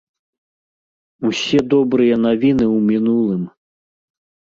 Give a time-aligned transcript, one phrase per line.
[1.29, 3.43] Усе добрыя навіны ў мінулым.